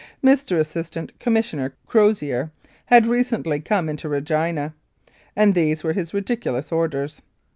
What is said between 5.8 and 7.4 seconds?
were his ridiculous orders.